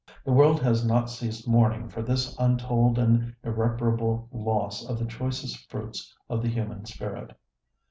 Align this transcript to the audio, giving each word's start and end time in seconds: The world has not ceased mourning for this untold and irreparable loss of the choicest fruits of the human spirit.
The 0.25 0.31
world 0.31 0.59
has 0.61 0.83
not 0.83 1.11
ceased 1.11 1.47
mourning 1.47 1.87
for 1.87 2.01
this 2.01 2.35
untold 2.39 2.97
and 2.97 3.35
irreparable 3.43 4.27
loss 4.31 4.83
of 4.83 4.97
the 4.97 5.05
choicest 5.05 5.69
fruits 5.69 6.17
of 6.27 6.41
the 6.41 6.49
human 6.49 6.85
spirit. 6.87 7.37